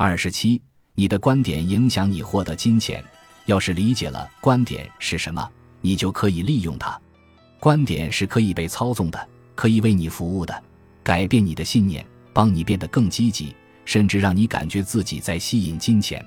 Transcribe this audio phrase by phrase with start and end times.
[0.00, 0.62] 二十七，
[0.94, 3.04] 你的观点影响你获得金钱。
[3.46, 6.96] 要是理解了观点是什么，你就可以利用它。
[7.58, 10.62] 观点是可以被操纵的，可以为你服务的，
[11.02, 13.52] 改变你的信念，帮你变得更积极，
[13.84, 16.24] 甚至让你感觉自己在吸引金钱。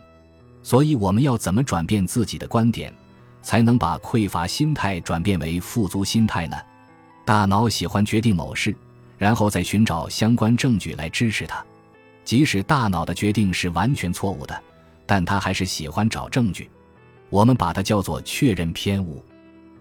[0.62, 2.94] 所以，我们要怎么转变自己的观点，
[3.42, 6.58] 才能把匮乏心态转变为富足心态呢？
[7.24, 8.76] 大脑喜欢决定某事，
[9.18, 11.66] 然后再寻找相关证据来支持它。
[12.24, 14.64] 即使大脑的决定是完全错误的，
[15.06, 16.70] 但他还是喜欢找证据。
[17.30, 19.24] 我们把它叫做确认偏误。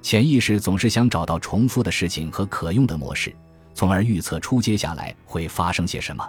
[0.02, 3.34] 潜意识总是想找到重复的事情和可用的模式，
[3.74, 6.26] 从而预测出接下来会发生些什么。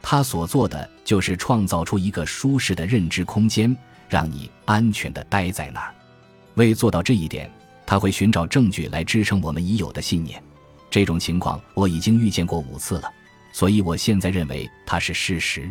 [0.00, 3.76] 他所做的就是创造出一个舒适的认知空间，
[4.08, 5.92] 让你安全地待在那儿。
[6.54, 7.50] 为做到这一点，
[7.84, 10.42] 他会寻找证据来支撑我们已有的信念。
[10.88, 13.12] 这种情况我已经遇见过五次了，
[13.52, 15.70] 所以我现在认为它是事实。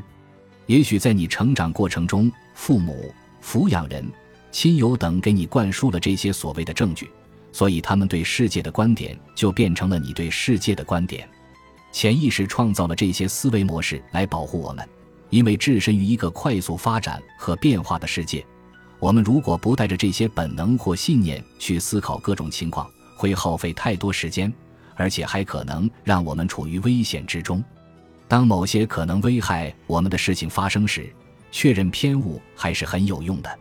[0.65, 4.05] 也许在你成长过程中，父母、抚养人。
[4.51, 7.07] 亲友等给你灌输了这些所谓的证据，
[7.51, 11.29] 所以他们对世界的观点就变成了你对世界的观点。
[11.91, 14.89] 潜意识创造了这些思维模式来保护我们，
[15.29, 18.43] 因为置身于一个快速发展和变化的世界，
[18.97, 24.51] 我们如果不带着这些本能或信念去思考各种情况，会耗费太多时间，
[24.99, 27.63] 而且还可能让我们处于危险之中。
[28.27, 31.09] 当某些可能危害我们的事情发生时，
[31.51, 33.59] 确认偏误还是很有用的。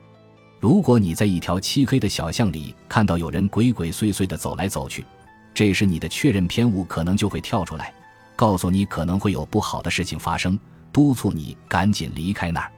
[0.59, 5.05] 如果你在一条漆黑的小巷里看到有人鬼鬼祟祟地走来走去，
[5.55, 7.95] 这时你的确认偏误可能就会跳出来，
[8.35, 10.59] 告诉你可能会有不好的事情发生，
[10.93, 12.73] 督促你赶紧离开那儿。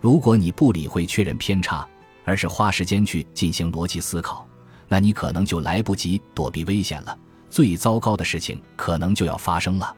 [0.00, 1.84] 如果你不理会确认偏差，
[2.24, 4.46] 而是花时间去进行逻辑思考，
[4.86, 7.18] 那你可能就来不及躲避危险了，
[7.56, 9.96] 最糟糕的事情可能就要发生了。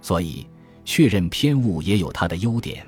[0.00, 0.46] 所以，
[0.84, 2.86] 确认偏误也有它的优点。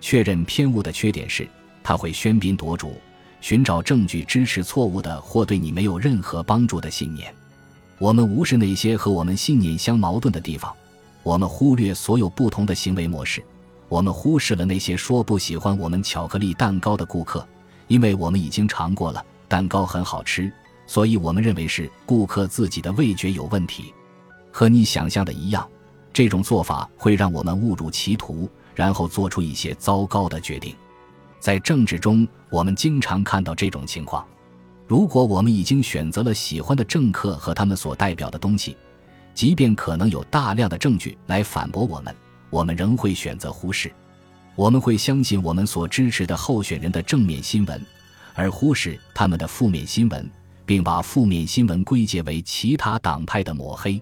[0.00, 1.48] 确认偏误的缺点是，
[1.82, 2.92] 它会喧宾夺主。
[3.40, 7.34] 寻找证据支持错误的或对你没有任何帮助的信念。
[7.98, 10.72] 我们无视那些和我们信念相矛盾的地方。
[11.24, 13.42] 我们忽略所有不同的行为模式。
[13.88, 17.44] 我们忽视了那些说不喜欢我们巧克力蛋糕的顾客，
[17.88, 20.52] 因为我们已经尝过了蛋糕很好吃，
[20.90, 23.94] 所以我们认为是顾客自己的味觉有问题。
[24.50, 25.64] 和你想象的一样，
[26.12, 30.74] 这种做法会让我们误入歧途，然后做出一些糟糕的决定。
[31.38, 34.26] 在政治中，我们经常看到这种情况。
[34.88, 38.76] 如果我们已经选择了喜欢的政客和他们所代表的东西，
[39.32, 42.12] 即便可能有大量的证据来反驳我们，
[42.50, 43.92] 我们仍会选择忽视。
[44.56, 47.80] 我们会相信我们所支持的候选人的正面新闻，
[48.34, 50.28] 而忽视他们的负面新闻，
[50.70, 54.00] 并把负面新闻归结为其他党派的抹黑。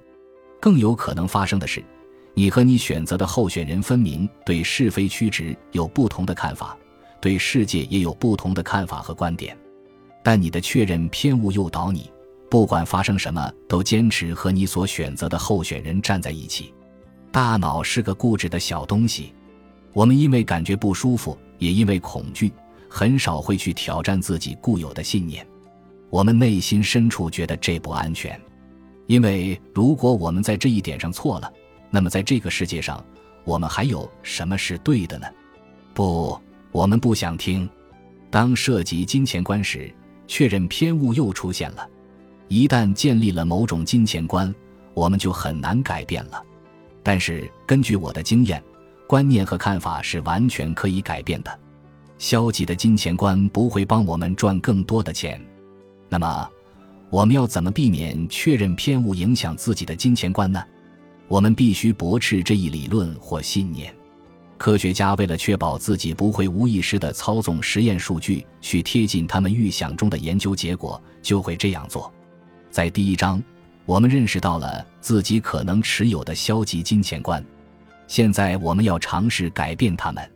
[0.61, 1.83] 更有可能发生的是，
[2.34, 6.77] 你和你选择的候选人分明对是非曲直有不同的看法。
[7.23, 9.57] 对世界也有不同的看法和观点，
[10.23, 12.12] 但你的确认偏误诱导你，
[12.51, 16.75] 不管发生什么都坚持和你所选择的候选人站在一起。
[17.33, 19.33] 大脑是个固执的小东西，
[19.95, 22.53] 我们因为感觉不舒服，也因为恐惧，
[22.91, 25.47] 很少会去挑战自己固有的信念。
[26.11, 28.41] 我们内心深处觉得这不安全，
[29.07, 31.53] 因为如果我们在这一点上错了，
[31.91, 33.05] 那么在这个世界上，
[33.45, 35.27] 我们还有什么是对的呢？
[35.95, 36.39] 不。
[36.71, 37.69] 我们不想听。
[38.31, 39.91] 当涉及金钱观时，
[40.27, 41.89] 确认偏误又出现了。
[42.47, 44.55] 一旦建立了某种金钱观，
[44.93, 46.43] 我们就很难改变了。
[47.03, 48.63] 但是根据我的经验，
[49.07, 51.59] 观念和看法是完全可以改变的。
[52.19, 55.43] 消极的金钱观不会帮我们赚更多的钱。
[56.09, 56.49] 那么，
[57.11, 60.63] 我们要怎么避免确认偏误影响自己的金钱观呢？
[61.29, 63.95] 我们必须驳斥这一理论或信念。
[64.57, 72.13] 科学家为了确保自己不会无意识地操纵实验数据去贴近他们预想中的研究结果，就会这样做。
[72.71, 73.43] 在第一章，
[73.85, 77.45] 我们认识到了自己可能持有的消极金钱观。
[78.07, 80.29] 现在，我们要尝试改变他们。